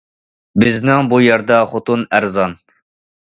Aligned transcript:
بىزنىڭ 0.63 1.11
بۇ 1.11 1.19
يەردە 1.25 1.59
خوتۇن 1.73 2.05
ئەرزان. 2.19 2.57